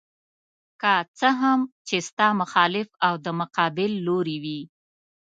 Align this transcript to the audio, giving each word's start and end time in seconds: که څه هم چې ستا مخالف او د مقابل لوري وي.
که 0.81 0.93
څه 1.19 1.27
هم 1.41 1.59
چې 1.87 1.95
ستا 2.07 2.27
مخالف 2.41 2.87
او 3.07 3.13
د 3.25 3.27
مقابل 3.39 3.91
لوري 4.07 4.37
وي. 4.43 4.61